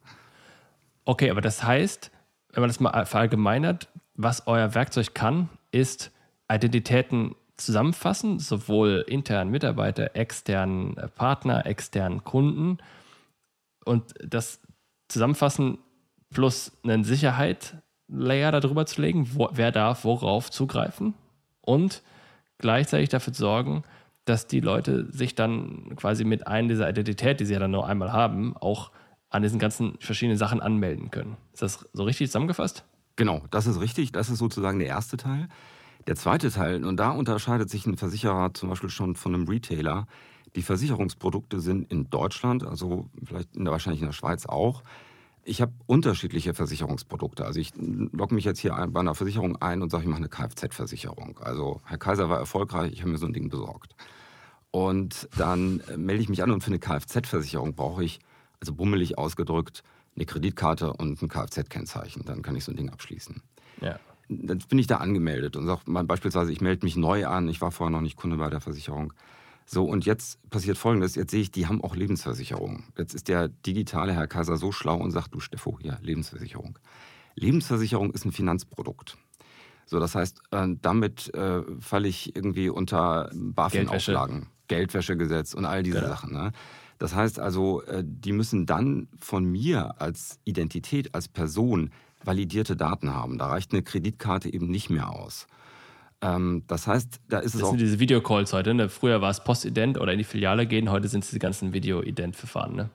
[1.06, 2.10] Okay, aber das heißt,
[2.52, 6.12] wenn man das mal verallgemeinert, was euer Werkzeug kann, ist
[6.52, 12.78] Identitäten zusammenfassen, sowohl internen Mitarbeiter, externen Partner, externen Kunden
[13.86, 14.60] und das
[15.08, 15.78] zusammenfassen
[16.34, 21.14] plus einen Sicherheit-Layer darüber zu legen, wo, wer darf worauf zugreifen
[21.62, 22.02] und
[22.58, 23.84] gleichzeitig dafür sorgen,
[24.26, 27.88] dass die Leute sich dann quasi mit einer dieser Identität, die sie ja dann nur
[27.88, 28.92] einmal haben, auch
[29.30, 31.38] an diesen ganzen verschiedenen Sachen anmelden können.
[31.54, 32.84] Ist das so richtig zusammengefasst?
[33.16, 34.12] Genau, das ist richtig.
[34.12, 35.48] Das ist sozusagen der erste Teil.
[36.08, 40.06] Der zweite Teil, und da unterscheidet sich ein Versicherer zum Beispiel schon von einem Retailer,
[40.56, 44.84] die Versicherungsprodukte sind in Deutschland, also vielleicht in der, wahrscheinlich in der Schweiz auch.
[45.44, 47.46] Ich habe unterschiedliche Versicherungsprodukte.
[47.46, 50.30] Also ich logge mich jetzt hier bei einer Versicherung ein und sage, ich mache eine
[50.30, 51.40] Kfz-Versicherung.
[51.42, 53.96] Also Herr Kaiser war erfolgreich, ich habe mir so ein Ding besorgt.
[54.72, 58.20] Und dann äh, melde ich mich an und für eine Kfz-Versicherung brauche ich,
[58.60, 59.84] also bummelig ausgedrückt,
[60.16, 62.24] eine Kreditkarte und ein Kfz-Kennzeichen.
[62.26, 63.42] Dann kann ich so ein Ding abschließen.
[63.82, 67.62] Ja dann bin ich da angemeldet und sage beispielsweise, ich melde mich neu an, ich
[67.62, 69.14] war vorher noch nicht Kunde bei der Versicherung.
[69.68, 72.84] So, und jetzt passiert Folgendes, jetzt sehe ich, die haben auch Lebensversicherung.
[72.98, 76.78] Jetzt ist der digitale Herr Kaiser so schlau und sagt, du Steffo, ja, Lebensversicherung.
[77.36, 79.18] Lebensversicherung ist ein Finanzprodukt.
[79.88, 85.98] So, das heißt, äh, damit äh, falle ich irgendwie unter BaFin-Auflagen, Geldwäschegesetz und all diese
[86.00, 86.08] ja.
[86.08, 86.34] Sachen.
[86.34, 86.52] Ne?
[86.98, 91.92] Das heißt also, äh, die müssen dann von mir als Identität, als Person
[92.26, 93.38] validierte Daten haben.
[93.38, 95.48] Da reicht eine Kreditkarte eben nicht mehr aus.
[96.22, 97.72] Ähm, das heißt, da ist das es auch.
[97.72, 98.74] Das sind diese Videocalls heute.
[98.74, 98.90] Ne?
[98.90, 102.76] Früher war es Postident oder in die Filiale gehen, heute sind es die ganzen Video-Ident-Verfahren.
[102.76, 102.90] Ne?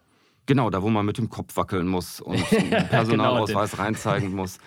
[0.46, 4.58] Genau, da wo man mit dem Kopf wackeln muss und einen Personalausweis genau, reinzeigen muss.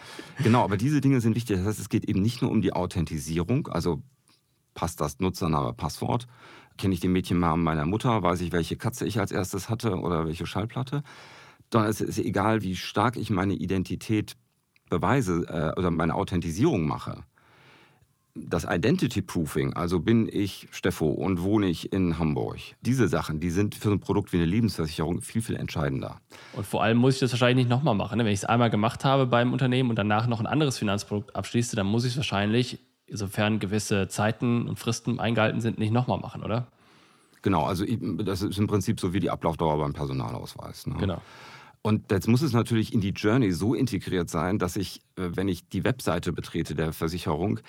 [0.41, 1.57] Genau, aber diese Dinge sind wichtig.
[1.57, 4.01] Das heißt, es geht eben nicht nur um die Authentisierung, also
[4.75, 6.27] passt das Nutzername, Passwort,
[6.77, 10.25] kenne ich den Mädchennamen meiner Mutter, weiß ich, welche Katze ich als erstes hatte oder
[10.25, 11.03] welche Schallplatte,
[11.81, 14.35] es ist egal, wie stark ich meine Identität
[14.99, 17.23] beweise äh, oder meine Authentisierung mache,
[18.35, 23.51] das Identity Proofing, also bin ich Steffo und wohne ich in Hamburg, diese Sachen, die
[23.51, 26.19] sind für so ein Produkt wie eine Lebensversicherung viel, viel entscheidender.
[26.53, 28.17] Und vor allem muss ich das wahrscheinlich nicht nochmal machen.
[28.17, 28.25] Ne?
[28.25, 31.75] Wenn ich es einmal gemacht habe beim Unternehmen und danach noch ein anderes Finanzprodukt abschließe,
[31.75, 36.41] dann muss ich es wahrscheinlich, sofern gewisse Zeiten und Fristen eingehalten sind, nicht nochmal machen,
[36.41, 36.67] oder?
[37.43, 37.85] Genau, also
[38.23, 40.87] das ist im Prinzip so wie die Ablaufdauer beim Personalausweis.
[40.87, 40.95] Ne?
[40.97, 41.21] Genau.
[41.83, 45.49] Und jetzt muss es natürlich in die Journey so integriert sein, dass ich, äh, wenn
[45.49, 47.59] ich die Webseite betrete der Versicherung,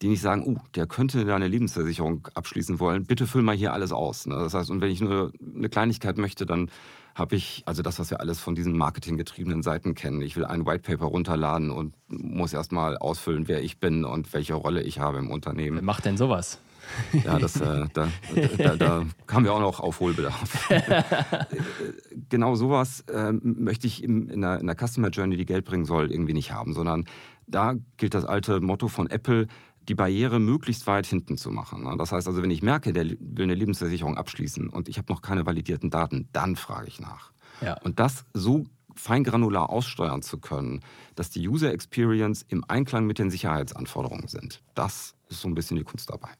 [0.00, 3.72] die nicht sagen, uh, der könnte da eine Lebensversicherung abschließen wollen, bitte füll mal hier
[3.72, 4.26] alles aus.
[4.26, 4.36] Ne?
[4.36, 6.70] Das heißt, und wenn ich nur eine Kleinigkeit möchte, dann
[7.14, 10.22] habe ich, also das, was wir alles von diesen marketinggetriebenen Seiten kennen.
[10.22, 14.54] Ich will ein White Paper runterladen und muss erstmal ausfüllen, wer ich bin und welche
[14.54, 15.78] Rolle ich habe im Unternehmen.
[15.78, 16.60] Wer macht denn sowas?
[17.24, 18.08] Ja, das, äh, da,
[18.56, 20.68] da, da, haben wir auch noch Aufholbedarf.
[22.28, 25.84] genau sowas äh, möchte ich in, in, der, in der Customer Journey, die Geld bringen
[25.84, 27.04] soll, irgendwie nicht haben, sondern
[27.46, 29.46] da gilt das alte Motto von Apple,
[29.88, 31.84] die Barriere möglichst weit hinten zu machen.
[31.84, 31.94] Ne?
[31.96, 35.22] Das heißt also, wenn ich merke, der will eine Lebensversicherung abschließen und ich habe noch
[35.22, 37.32] keine validierten Daten, dann frage ich nach.
[37.60, 37.80] Ja.
[37.82, 40.82] Und das so feingranular aussteuern zu können,
[41.14, 45.76] dass die User Experience im Einklang mit den Sicherheitsanforderungen sind, das ist so ein bisschen
[45.76, 46.30] die Kunst dabei.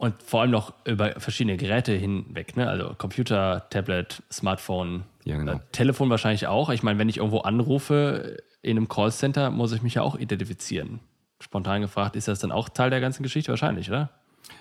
[0.00, 2.66] Und vor allem noch über verschiedene Geräte hinweg, ne?
[2.66, 5.52] Also Computer, Tablet, Smartphone, ja, genau.
[5.52, 6.70] äh, Telefon wahrscheinlich auch.
[6.70, 11.00] Ich meine, wenn ich irgendwo anrufe in einem Callcenter, muss ich mich ja auch identifizieren.
[11.38, 13.50] Spontan gefragt, ist das dann auch Teil der ganzen Geschichte?
[13.50, 14.08] Wahrscheinlich, oder?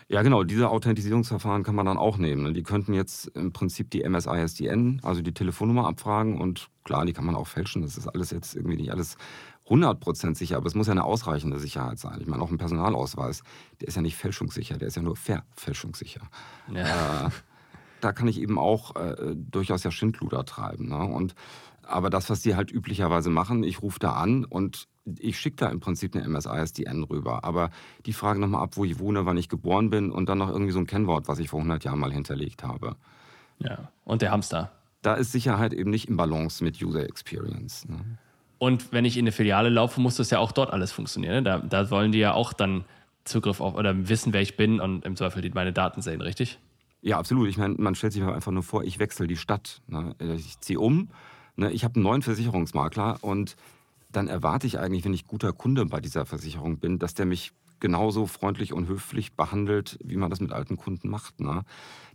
[0.10, 0.44] Ja, genau.
[0.44, 2.54] Diese Authentisierungsverfahren kann man dann auch nehmen.
[2.54, 7.24] Die könnten jetzt im Prinzip die MSISDN, also die Telefonnummer abfragen und klar, die kann
[7.24, 7.82] man auch fälschen.
[7.82, 9.16] Das ist alles jetzt irgendwie nicht alles
[9.70, 12.20] 100% sicher, aber es muss ja eine ausreichende Sicherheit sein.
[12.22, 13.44] Ich meine, auch ein Personalausweis,
[13.80, 16.22] der ist ja nicht fälschungssicher, der ist ja nur verfälschungssicher.
[16.74, 17.28] Ja.
[17.28, 17.30] Äh,
[18.02, 20.90] da kann ich eben auch äh, durchaus ja Schindluder treiben.
[20.90, 20.98] Ne?
[20.98, 21.36] Und,
[21.84, 25.70] aber das, was die halt üblicherweise machen, ich rufe da an und ich schicke da
[25.70, 27.44] im Prinzip eine MSISDN rüber.
[27.44, 27.72] Aber
[28.06, 30.72] die fragen nochmal ab, wo ich wohne, wann ich geboren bin und dann noch irgendwie
[30.72, 32.96] so ein Kennwort, was ich vor 100 Jahren mal hinterlegt habe.
[33.60, 34.72] Ja, und der Hamster.
[35.02, 37.88] Da ist Sicherheit eben nicht im Balance mit User Experience.
[37.88, 38.18] Ne?
[38.60, 41.36] Und wenn ich in eine Filiale laufe, muss das ja auch dort alles funktionieren.
[41.36, 41.44] Ne?
[41.44, 42.84] Da, da wollen die ja auch dann
[43.24, 46.60] Zugriff auf oder wissen, wer ich bin und im Zweifel meine Daten sehen, richtig?
[47.02, 47.48] Ja, absolut.
[47.48, 49.82] Ich meine, man stellt sich einfach nur vor, ich wechsle die Stadt.
[49.88, 50.16] Ne?
[50.36, 51.10] Ich ziehe um,
[51.56, 51.72] ne?
[51.72, 53.56] ich habe einen neuen Versicherungsmakler und
[54.12, 57.52] dann erwarte ich eigentlich, wenn ich guter Kunde bei dieser Versicherung bin, dass der mich
[57.80, 61.40] genauso freundlich und höflich behandelt, wie man das mit alten Kunden macht.
[61.40, 61.64] Ne?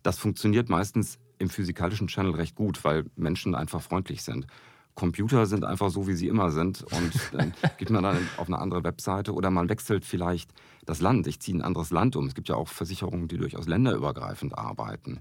[0.03, 4.47] Das funktioniert meistens im physikalischen Channel recht gut, weil Menschen einfach freundlich sind.
[4.95, 6.83] Computer sind einfach so, wie sie immer sind.
[6.83, 10.51] Und dann geht man dann auf eine andere Webseite oder man wechselt vielleicht
[10.85, 11.27] das Land.
[11.27, 12.27] Ich ziehe ein anderes Land um.
[12.27, 15.21] Es gibt ja auch Versicherungen, die durchaus länderübergreifend arbeiten.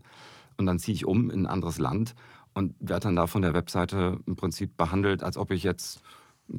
[0.57, 2.13] Und dann ziehe ich um in ein anderes Land
[2.53, 6.01] und werde dann da von der Webseite im Prinzip behandelt, als ob ich jetzt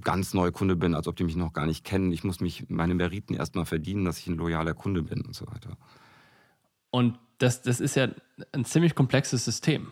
[0.01, 2.11] ganz neuer Kunde bin, als ob die mich noch gar nicht kennen.
[2.11, 5.47] Ich muss mich meine Meriten erstmal verdienen, dass ich ein loyaler Kunde bin und so
[5.47, 5.77] weiter.
[6.91, 8.09] Und das, das ist ja
[8.53, 9.89] ein ziemlich komplexes System,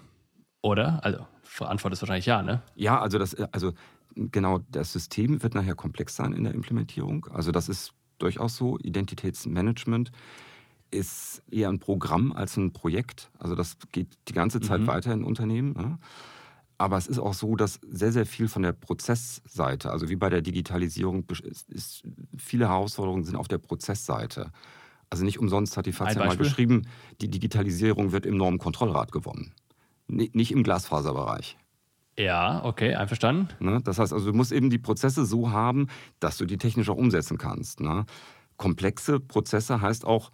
[0.62, 1.04] oder?
[1.04, 1.26] Also
[1.60, 2.62] Antwort ist wahrscheinlich ja, ne?
[2.74, 3.72] Ja, also das, also
[4.14, 7.26] genau, das System wird nachher komplex sein in der Implementierung.
[7.32, 8.78] Also das ist durchaus so.
[8.78, 10.12] Identitätsmanagement
[10.90, 13.30] ist eher ein Programm als ein Projekt.
[13.38, 14.86] Also das geht die ganze Zeit mhm.
[14.86, 15.72] weiter in Unternehmen.
[15.72, 15.98] Ne?
[16.78, 20.28] Aber es ist auch so, dass sehr, sehr viel von der Prozessseite, also wie bei
[20.28, 22.02] der Digitalisierung, ist, ist,
[22.36, 24.50] viele Herausforderungen sind auf der Prozessseite.
[25.08, 26.86] Also nicht umsonst hat die FAZ ja mal geschrieben,
[27.20, 29.52] die Digitalisierung wird im Normkontrollrat gewonnen
[30.12, 31.56] nicht im Glasfaserbereich.
[32.18, 33.48] Ja, okay, einverstanden.
[33.58, 33.80] Ne?
[33.82, 35.88] Das heißt also, du musst eben die Prozesse so haben,
[36.20, 37.80] dass du die technisch auch umsetzen kannst.
[37.80, 38.04] Ne?
[38.56, 40.30] Komplexe Prozesse heißt auch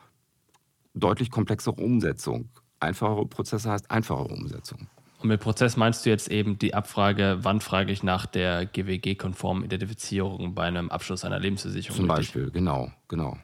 [0.94, 2.50] deutlich komplexere Umsetzung.
[2.80, 4.88] Einfachere Prozesse heißt einfachere Umsetzung.
[5.20, 9.64] Und mit Prozess meinst du jetzt eben die Abfrage, wann frage ich nach der GWG-konformen
[9.64, 11.96] Identifizierung bei einem Abschluss einer Lebensversicherung?
[11.96, 12.60] Zum Beispiel, richtig?
[12.60, 13.36] genau, genau.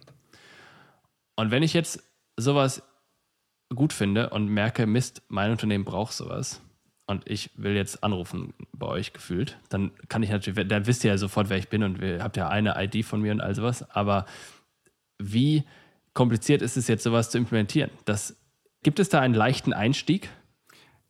[1.37, 2.05] Und wenn ich jetzt
[2.37, 2.83] sowas
[3.75, 6.61] gut finde und merke, Mist, mein Unternehmen braucht sowas
[7.07, 11.11] und ich will jetzt anrufen bei euch gefühlt, dann kann ich natürlich, dann wisst ihr
[11.11, 13.55] ja sofort, wer ich bin und ihr habt ja eine ID von mir und all
[13.55, 13.89] sowas.
[13.91, 14.27] Aber
[15.19, 15.65] wie
[16.15, 17.91] kompliziert ist es jetzt, sowas zu implementieren?
[18.05, 18.37] Das,
[18.83, 20.31] gibt es da einen leichten Einstieg?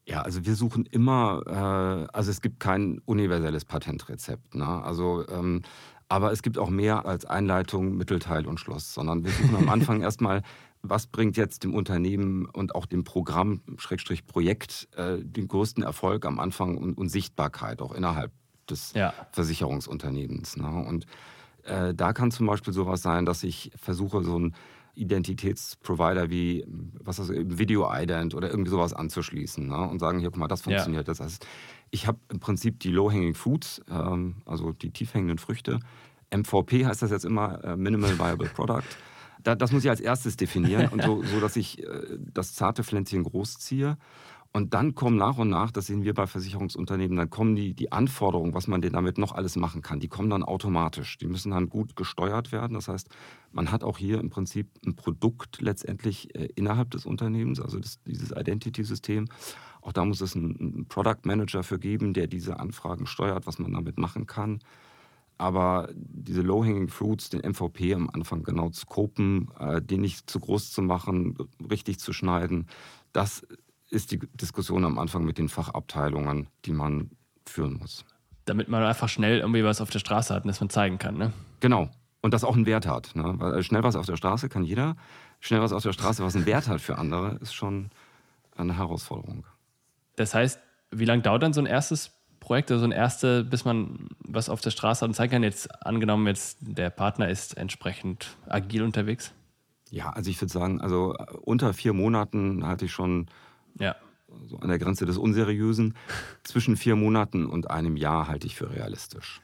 [0.07, 4.55] Ja, also wir suchen immer, äh, also es gibt kein universelles Patentrezept.
[4.55, 4.67] Ne?
[4.67, 5.63] Also ähm,
[6.09, 10.03] aber es gibt auch mehr als Einleitung, Mittelteil und Schluss, sondern wir suchen am Anfang
[10.03, 10.43] erstmal,
[10.85, 16.27] was bringt jetzt dem Unternehmen und auch dem Programm, Schrägstrich Projekt, äh, den größten Erfolg
[16.27, 18.31] am Anfang und, und Sichtbarkeit auch innerhalb
[18.69, 19.15] des ja.
[19.33, 20.59] Versicherungsunternehmens.
[20.59, 20.69] Ne?
[20.69, 21.07] Und
[21.65, 24.55] äh, da kann zum Beispiel sowas sein, dass ich versuche, so ein
[24.95, 29.89] Identitätsprovider wie was also Video-Ident oder irgendwie sowas anzuschließen ne?
[29.89, 31.09] und sagen, hier, guck mal, das funktioniert.
[31.09, 31.15] Ja.
[31.15, 31.47] Das heißt,
[31.91, 35.81] ich habe im Prinzip die Low-Hanging Foods, ähm, also die tiefhängenden Früchte.
[36.31, 38.85] MVP heißt das jetzt immer, äh, Minimal Viable Product.
[39.45, 42.83] Da, das muss ich als erstes definieren und so, so dass ich äh, das zarte
[42.83, 43.97] Pflänzchen großziehe.
[44.57, 47.91] Und dann kommen nach und nach, das sehen wir bei Versicherungsunternehmen, dann kommen die, die
[47.91, 51.19] Anforderungen, was man denn damit noch alles machen kann, die kommen dann automatisch.
[51.19, 52.75] Die müssen dann gut gesteuert werden.
[52.75, 53.09] Das heißt,
[53.51, 57.99] man hat auch hier im Prinzip ein Produkt letztendlich äh, innerhalb des Unternehmens, also das,
[58.05, 59.27] dieses Identity-System.
[59.81, 63.59] Auch da muss es einen, einen Product Manager für geben, der diese Anfragen steuert, was
[63.59, 64.61] man damit machen kann.
[65.37, 70.39] Aber diese Low-Hanging Fruits, den MVP am Anfang genau zu kopen, äh, den nicht zu
[70.39, 71.37] groß zu machen,
[71.71, 72.69] richtig zu schneiden,
[73.13, 73.47] das
[73.91, 77.11] ist die Diskussion am Anfang mit den Fachabteilungen, die man
[77.47, 78.05] führen muss.
[78.45, 81.17] Damit man einfach schnell irgendwie was auf der Straße hat und das man zeigen kann,
[81.17, 81.33] ne?
[81.61, 81.89] Genau.
[82.21, 83.15] Und das auch einen Wert hat.
[83.15, 83.35] Ne?
[83.37, 84.97] Weil schnell was auf der Straße kann jeder.
[85.41, 87.91] Schnell was auf der Straße, was einen Wert hat für andere, ist schon
[88.57, 89.45] eine Herausforderung.
[90.17, 90.59] Das heißt,
[90.91, 92.13] wie lange dauert dann so ein erstes
[92.45, 95.43] Projekt, also so ein erstes, bis man was auf der Straße hat und zeigen kann?
[95.43, 99.33] Jetzt angenommen, jetzt der Partner ist entsprechend agil unterwegs?
[99.91, 103.27] Ja, also ich würde sagen, also unter vier Monaten hatte ich schon
[103.79, 103.97] ja.
[104.47, 105.95] So an der Grenze des Unseriösen.
[106.43, 109.41] Zwischen vier Monaten und einem Jahr halte ich für realistisch.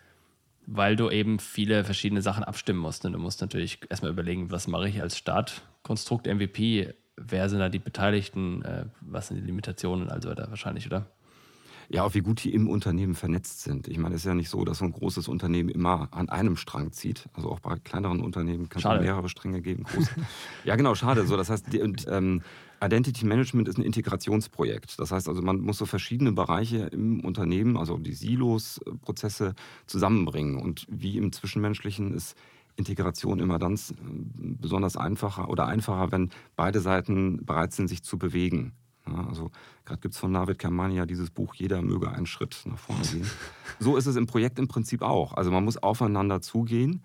[0.67, 3.05] Weil du eben viele verschiedene Sachen abstimmen musst.
[3.05, 6.93] Und du musst natürlich erstmal überlegen, was mache ich als Startkonstrukt MVP?
[7.17, 8.63] Wer sind da die Beteiligten?
[8.63, 10.11] Äh, was sind die Limitationen?
[10.11, 11.07] Also weiter wahrscheinlich, oder?
[11.93, 13.89] Ja, auch wie gut die im Unternehmen vernetzt sind.
[13.89, 16.57] Ich meine, es ist ja nicht so, dass so ein großes Unternehmen immer an einem
[16.57, 17.29] Strang zieht.
[17.35, 19.87] Also auch bei kleineren Unternehmen kann es mehrere Stränge geben.
[20.65, 21.27] ja, genau, schade.
[21.27, 22.43] So, das heißt, die, und, ähm,
[22.81, 25.01] Identity Management ist ein Integrationsprojekt.
[25.01, 29.55] Das heißt also, man muss so verschiedene Bereiche im Unternehmen, also die Silos-Prozesse
[29.87, 30.59] zusammenbringen.
[30.59, 32.37] Und wie im Zwischenmenschlichen ist
[32.77, 33.79] Integration immer dann äh,
[34.61, 38.73] besonders einfacher oder einfacher, wenn beide Seiten bereit sind, sich zu bewegen.
[39.07, 39.51] Ja, also
[39.85, 43.03] gerade gibt es von Navid Kermani ja dieses Buch Jeder möge einen Schritt nach vorne
[43.03, 43.29] gehen.
[43.79, 45.35] so ist es im Projekt im Prinzip auch.
[45.35, 47.03] Also man muss aufeinander zugehen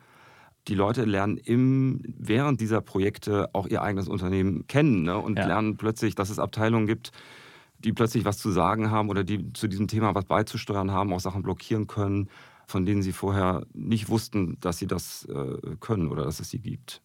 [0.67, 5.17] die Leute lernen im, während dieser Projekte auch ihr eigenes Unternehmen kennen ne?
[5.17, 5.45] und ja.
[5.45, 7.11] lernen plötzlich, dass es Abteilungen gibt,
[7.79, 11.19] die plötzlich was zu sagen haben oder die zu diesem Thema was beizusteuern haben, auch
[11.19, 12.29] Sachen blockieren können,
[12.67, 16.59] von denen sie vorher nicht wussten, dass sie das äh, können oder dass es sie
[16.59, 17.01] gibt.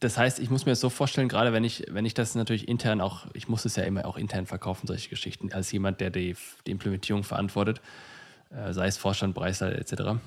[0.00, 2.68] Das heißt, ich muss mir das so vorstellen, gerade wenn ich, wenn ich das natürlich
[2.68, 6.10] intern auch, ich muss es ja immer auch intern verkaufen, solche Geschichten, als jemand, der
[6.10, 6.36] die,
[6.66, 7.82] die Implementierung verantwortet,
[8.50, 10.18] äh, sei es Vorstand, Preisleiter etc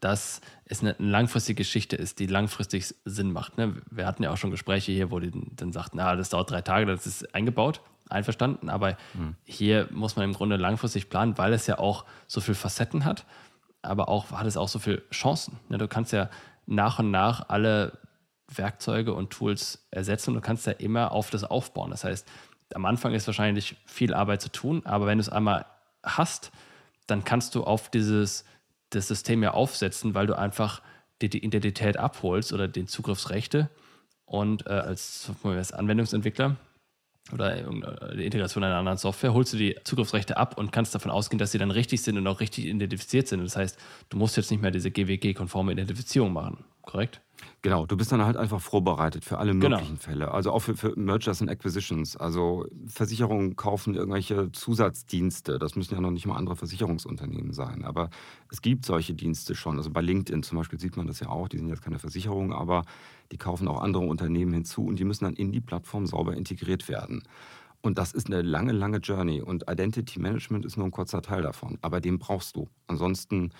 [0.00, 3.58] dass es eine langfristige Geschichte ist, die langfristig Sinn macht.
[3.58, 3.76] Ne?
[3.90, 6.62] Wir hatten ja auch schon Gespräche hier, wo die dann sagten, na, das dauert drei
[6.62, 8.68] Tage, das ist eingebaut, einverstanden.
[8.68, 9.36] Aber mhm.
[9.44, 13.24] hier muss man im Grunde langfristig planen, weil es ja auch so viele Facetten hat,
[13.82, 15.58] aber auch hat es auch so viele Chancen.
[15.68, 15.78] Ne?
[15.78, 16.30] Du kannst ja
[16.66, 17.98] nach und nach alle
[18.48, 21.90] Werkzeuge und Tools ersetzen und du kannst ja immer auf das aufbauen.
[21.90, 22.26] Das heißt,
[22.74, 25.66] am Anfang ist wahrscheinlich viel Arbeit zu tun, aber wenn du es einmal
[26.04, 26.52] hast,
[27.06, 28.44] dann kannst du auf dieses
[28.90, 30.80] das System ja aufsetzen, weil du einfach
[31.20, 33.68] die, die Identität abholst oder den Zugriffsrechte
[34.26, 36.56] und äh, als, als Anwendungsentwickler
[37.32, 37.56] oder
[38.14, 41.50] die Integration einer anderen Software, holst du die Zugriffsrechte ab und kannst davon ausgehen, dass
[41.50, 43.42] sie dann richtig sind und auch richtig identifiziert sind.
[43.42, 43.78] Das heißt,
[44.10, 47.20] du musst jetzt nicht mehr diese GWG-konforme Identifizierung machen, korrekt?
[47.60, 49.76] Genau, du bist dann halt einfach vorbereitet für alle genau.
[49.76, 50.02] möglichen genau.
[50.02, 50.30] Fälle.
[50.32, 52.16] Also auch für, für Mergers and Acquisitions.
[52.16, 55.58] Also Versicherungen kaufen irgendwelche Zusatzdienste.
[55.58, 57.84] Das müssen ja noch nicht mal andere Versicherungsunternehmen sein.
[57.84, 58.08] Aber
[58.50, 59.76] es gibt solche Dienste schon.
[59.76, 61.48] Also bei LinkedIn zum Beispiel sieht man das ja auch.
[61.48, 62.84] Die sind jetzt keine Versicherung, aber
[63.32, 66.88] die kaufen auch andere Unternehmen hinzu und die müssen dann in die Plattform sauber integriert
[66.88, 67.22] werden.
[67.82, 69.42] Und das ist eine lange, lange Journey.
[69.42, 71.78] Und Identity Management ist nur ein kurzer Teil davon.
[71.82, 72.68] Aber den brauchst du.
[72.86, 73.50] Ansonsten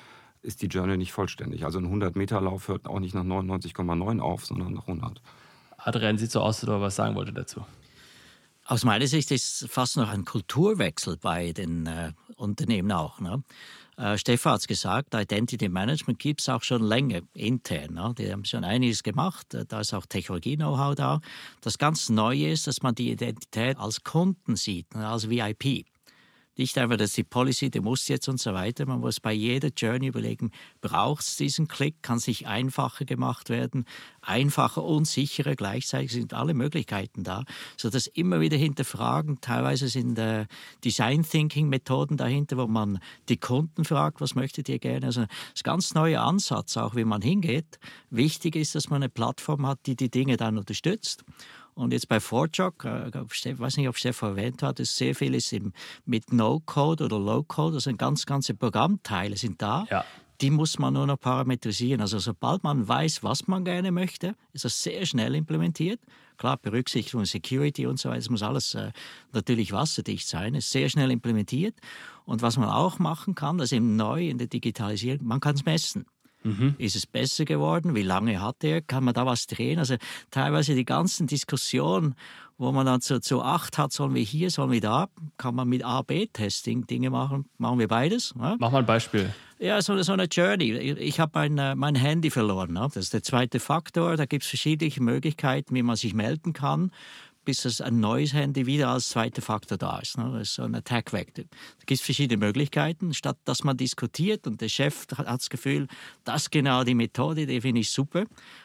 [0.46, 1.64] ist die Journey nicht vollständig.
[1.64, 5.20] Also ein 100-Meter-Lauf hört auch nicht nach 99,9 auf, sondern nach 100.
[5.76, 7.64] Adrian sieht so aus, dass er was sagen wollte dazu.
[8.64, 13.20] Aus meiner Sicht ist es fast noch ein Kulturwechsel bei den äh, Unternehmen auch.
[13.20, 13.44] Ne?
[13.96, 17.94] Äh, Stefan hat es gesagt, Identity Management gibt es auch schon länger intern.
[17.94, 18.12] Ne?
[18.18, 21.20] Die haben schon einiges gemacht, äh, da ist auch Technologie-Know-how da.
[21.60, 25.06] Das ganz Neue ist, dass man die Identität als Kunden sieht, ne?
[25.06, 25.86] als VIP.
[26.56, 28.86] Nicht einfach, dass die Policy, die muss jetzt und so weiter.
[28.86, 32.02] Man muss bei jeder Journey überlegen, braucht es diesen Klick?
[32.02, 33.84] Kann es nicht einfacher gemacht werden?
[34.22, 37.44] Einfacher und sicherer gleichzeitig sind alle Möglichkeiten da,
[37.76, 39.40] sodass immer wieder hinterfragen.
[39.40, 40.46] Teilweise sind äh,
[40.82, 45.06] Design Thinking Methoden dahinter, wo man die Kunden fragt, was möchtet ihr gerne?
[45.06, 47.78] Also das ganz neue Ansatz, auch wie man hingeht.
[48.10, 51.24] Wichtig ist, dass man eine Plattform hat, die die Dinge dann unterstützt.
[51.76, 55.54] Und jetzt bei Forjog, äh, ich weiß nicht, ob Stefan erwähnt hat, ist sehr vieles
[56.06, 59.86] mit No-Code oder Low-Code, also ganz ganze Programmteile sind da.
[59.90, 60.04] Ja.
[60.40, 62.00] Die muss man nur noch parametrisieren.
[62.00, 66.00] Also sobald man weiß, was man gerne möchte, ist das sehr schnell implementiert.
[66.38, 68.92] Klar, Berücksichtigung, Security und so weiter, es muss alles äh,
[69.32, 71.74] natürlich wasserdicht sein, ist sehr schnell implementiert.
[72.24, 75.54] Und was man auch machen kann, das ist eben neu in der Digitalisierung, man kann
[75.54, 76.06] es messen.
[76.46, 76.74] Mhm.
[76.78, 77.94] Ist es besser geworden?
[77.94, 78.80] Wie lange hat er?
[78.80, 79.78] Kann man da was drehen?
[79.78, 79.96] Also
[80.30, 82.14] teilweise die ganzen Diskussionen,
[82.56, 85.68] wo man dann zu, zu acht hat, sollen wir hier, sollen wir da, kann man
[85.68, 87.46] mit A-B-Testing Dinge machen.
[87.58, 88.32] Machen wir beides.
[88.38, 88.56] Ja?
[88.58, 89.34] Mach mal ein Beispiel.
[89.58, 90.72] Ja, so, so eine Journey.
[90.72, 92.74] Ich habe mein, äh, mein Handy verloren.
[92.74, 92.80] Ne?
[92.80, 94.16] Das ist der zweite Faktor.
[94.16, 96.90] Da gibt es verschiedene Möglichkeiten, wie man sich melden kann
[97.46, 100.18] bis das ein neues Handy wieder als zweiter Faktor da ist.
[100.18, 100.30] Ne?
[100.32, 101.44] Das ist so ein Attack Vector.
[101.44, 103.14] Da gibt es verschiedene Möglichkeiten.
[103.14, 105.86] Statt dass man diskutiert und der Chef hat das Gefühl,
[106.24, 108.24] das ist genau die Methode, die finde ich super,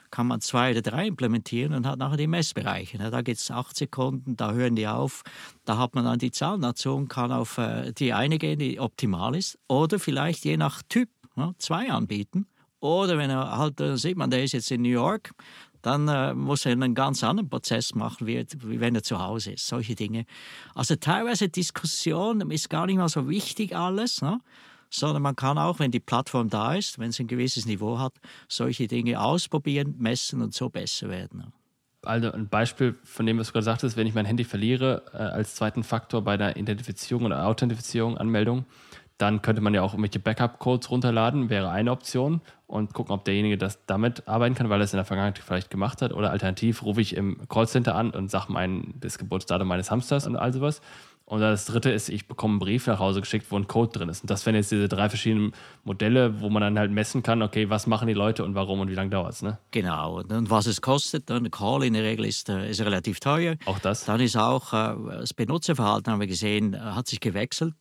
[0.10, 2.98] kann man zwei oder drei implementieren und hat nachher die Messbereiche.
[2.98, 3.12] Ne?
[3.12, 5.22] Da geht es acht Sekunden, da hören die auf.
[5.63, 9.58] Da hat man dann die Zahlnation, kann auf äh, die eine gehen, die optimal ist.
[9.67, 11.54] Oder vielleicht je nach Typ ne?
[11.60, 12.48] zwei anbieten.
[12.82, 15.32] Oder wenn er halt, dann sieht man, der ist jetzt in New York,
[15.82, 19.54] dann äh, muss er einen ganz anderen Prozess machen, wie, wie, wenn er zu Hause
[19.54, 19.67] ist.
[19.67, 20.26] Solche Dinge.
[20.76, 24.39] Also teilweise Diskussion ist gar nicht mal so wichtig alles, ne?
[24.89, 28.13] sondern man kann auch, wenn die Plattform da ist, wenn es ein gewisses Niveau hat,
[28.48, 31.39] solche Dinge ausprobieren, messen und so besser werden.
[31.39, 31.52] Ne?
[32.04, 35.17] Also ein Beispiel von dem, was du gerade sagtest, wenn ich mein Handy verliere, äh,
[35.17, 38.65] als zweiten Faktor bei der Identifizierung oder Authentifizierung, Anmeldung,
[39.21, 43.57] dann könnte man ja auch irgendwelche Backup-Codes runterladen, wäre eine Option und gucken, ob derjenige
[43.57, 46.13] das damit arbeiten kann, weil er es in der Vergangenheit vielleicht gemacht hat.
[46.13, 50.36] Oder alternativ rufe ich im Callcenter an und sage mein, das Geburtsdatum meines Hamsters und
[50.36, 50.81] all sowas.
[51.31, 54.10] Und das dritte ist, ich bekomme einen Brief nach Hause geschickt, wo ein Code drin
[54.10, 54.21] ist.
[54.21, 55.53] Und das wären jetzt diese drei verschiedenen
[55.86, 58.89] Modelle, wo man dann halt messen kann, okay, was machen die Leute und warum und
[58.89, 59.41] wie lange dauert es.
[59.41, 59.57] Ne?
[59.71, 60.19] Genau.
[60.19, 63.55] Und was es kostet, ein Call in der Regel ist, äh, ist relativ teuer.
[63.65, 64.03] Auch das.
[64.03, 67.75] Dann ist auch äh, das Benutzerverhalten, haben wir gesehen, hat sich gewechselt.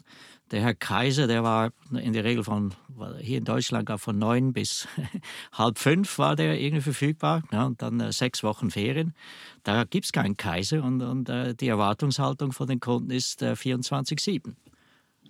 [0.50, 2.74] Der Herr Kaiser, der war in der Regel von,
[3.20, 4.88] hier in Deutschland gar von neun bis
[5.52, 7.42] halb fünf war der irgendwie verfügbar.
[7.52, 9.14] Ja, und dann äh, sechs Wochen Ferien.
[9.62, 13.52] Da gibt es keinen Kaiser und, und äh, die Erwartungshaltung von den Kunden ist äh,
[13.52, 14.54] 24-7.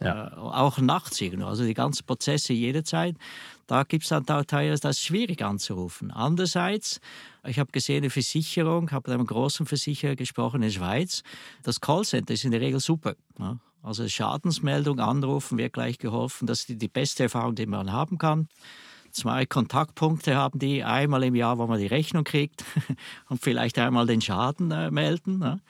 [0.00, 0.28] Ja.
[0.28, 3.16] Äh, auch nachts irgendwie, also die ganzen Prozesse jederzeit.
[3.66, 6.10] Da gibt es dann teilweise das schwierig anzurufen.
[6.10, 7.00] Andererseits,
[7.46, 11.22] ich habe gesehen, eine Versicherung, habe mit einem großen Versicherer gesprochen in der Schweiz.
[11.62, 13.14] Das Callcenter ist in der Regel super.
[13.38, 13.58] Ja.
[13.82, 16.46] Also Schadensmeldung anrufen wird gleich geholfen.
[16.46, 18.48] Das ist die beste Erfahrung, die man haben kann.
[19.12, 22.64] Zwei Kontaktpunkte haben die, einmal im Jahr, wo man die Rechnung kriegt
[23.28, 25.38] und vielleicht einmal den Schaden äh, melden.
[25.38, 25.60] Ne?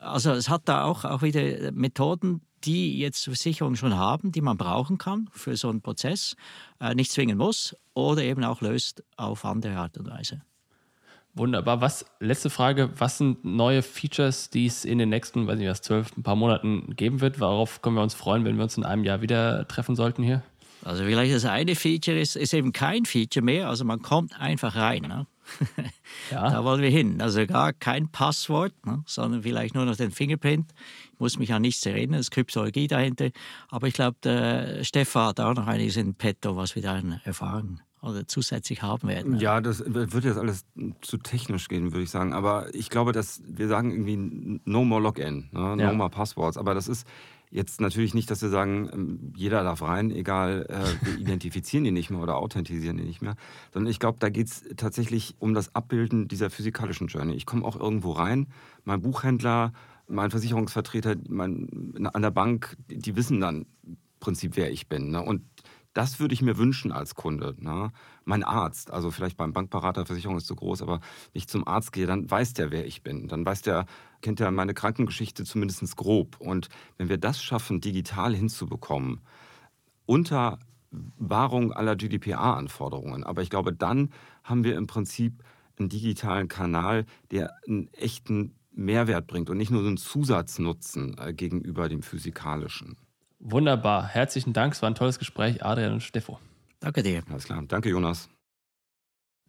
[0.00, 4.56] Also es hat da auch, auch wieder Methoden, die jetzt Versicherungen schon haben, die man
[4.56, 6.36] brauchen kann für so einen Prozess,
[6.80, 10.42] äh, nicht zwingen muss oder eben auch löst auf andere Art und Weise.
[11.36, 11.82] Wunderbar.
[11.82, 15.82] Was, letzte Frage, was sind neue Features, die es in den nächsten, weiß ich was,
[15.82, 17.40] zwölf, ein paar Monaten geben wird?
[17.40, 20.42] Worauf können wir uns freuen, wenn wir uns in einem Jahr wieder treffen sollten hier?
[20.82, 24.76] Also vielleicht das eine Feature ist, ist eben kein Feature mehr, also man kommt einfach
[24.76, 25.02] rein.
[25.02, 25.26] Ne?
[26.30, 26.50] Ja.
[26.50, 27.20] da wollen wir hin.
[27.20, 29.02] Also gar kein Passwort, ne?
[29.06, 30.72] sondern vielleicht nur noch den Fingerprint.
[31.12, 33.30] Ich muss mich an nichts erinnern, es ist Kryptologie dahinter.
[33.68, 37.80] Aber ich glaube, der Stefan hat auch noch einiges in petto, was wir da erfahren
[38.02, 39.36] oder zusätzlich haben werden.
[39.38, 40.64] Ja, das wird jetzt alles
[41.00, 42.32] zu technisch gehen, würde ich sagen.
[42.32, 45.76] Aber ich glaube, dass wir sagen irgendwie No More Login, ne?
[45.76, 45.92] No ja.
[45.92, 46.56] More Passwords.
[46.56, 47.06] Aber das ist
[47.50, 51.90] jetzt natürlich nicht, dass wir sagen, ähm, jeder darf rein, egal, äh, wir identifizieren die
[51.90, 53.36] nicht mehr oder authentisieren die nicht mehr.
[53.72, 57.34] Sondern ich glaube, da geht es tatsächlich um das Abbilden dieser physikalischen Journey.
[57.34, 58.48] Ich komme auch irgendwo rein,
[58.84, 59.72] mein Buchhändler,
[60.08, 65.10] mein Versicherungsvertreter mein, an der Bank, die wissen dann im Prinzip, wer ich bin.
[65.10, 65.22] Ne?
[65.22, 65.42] Und
[65.96, 67.54] das würde ich mir wünschen als Kunde.
[67.58, 67.90] Ne?
[68.26, 71.00] Mein Arzt, also vielleicht beim Bankberater, Versicherung ist zu groß, aber wenn
[71.32, 73.28] ich zum Arzt gehe, dann weiß der, wer ich bin.
[73.28, 73.86] Dann weiß der,
[74.20, 76.38] kennt er meine Krankengeschichte zumindest grob.
[76.38, 79.20] Und wenn wir das schaffen, digital hinzubekommen,
[80.04, 80.58] unter
[80.90, 84.10] Wahrung aller GDPR-Anforderungen, aber ich glaube, dann
[84.44, 85.42] haben wir im Prinzip
[85.78, 91.88] einen digitalen Kanal, der einen echten Mehrwert bringt und nicht nur einen Zusatznutzen äh, gegenüber
[91.88, 92.98] dem physikalischen.
[93.38, 94.06] Wunderbar.
[94.06, 94.74] Herzlichen Dank.
[94.74, 96.38] Es war ein tolles Gespräch, Adrian und Steffo.
[96.80, 97.22] Danke dir.
[97.30, 97.62] Alles klar.
[97.66, 98.28] Danke, Jonas.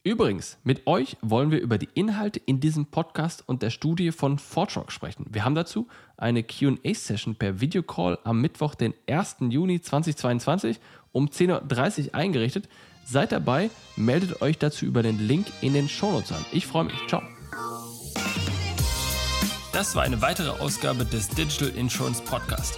[0.04, 4.40] Übrigens, mit euch wollen wir über die Inhalte in diesem Podcast und der Studie von
[4.40, 5.26] Fortrock sprechen.
[5.30, 9.38] Wir haben dazu eine QA-Session per Videocall am Mittwoch, den 1.
[9.50, 10.80] Juni 2022
[11.12, 12.70] um 10.30 Uhr eingerichtet.
[13.04, 16.46] Seid dabei, meldet euch dazu über den Link in den Shownotes an.
[16.54, 16.96] Ich freue mich.
[17.08, 17.22] Ciao.
[19.74, 22.78] Das war eine weitere Ausgabe des Digital Insurance Podcast.